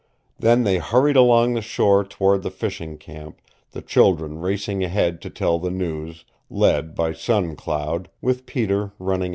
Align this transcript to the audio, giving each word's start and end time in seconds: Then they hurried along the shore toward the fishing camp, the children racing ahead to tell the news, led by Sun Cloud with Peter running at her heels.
Then 0.39 0.63
they 0.63 0.79
hurried 0.79 1.15
along 1.15 1.53
the 1.53 1.61
shore 1.61 2.03
toward 2.03 2.41
the 2.41 2.49
fishing 2.49 2.97
camp, 2.97 3.37
the 3.69 3.83
children 3.83 4.39
racing 4.39 4.83
ahead 4.83 5.21
to 5.21 5.29
tell 5.29 5.59
the 5.59 5.69
news, 5.69 6.25
led 6.49 6.95
by 6.95 7.13
Sun 7.13 7.55
Cloud 7.57 8.09
with 8.19 8.47
Peter 8.47 8.93
running 8.97 8.99
at 8.99 9.19
her 9.19 9.19
heels. 9.19 9.29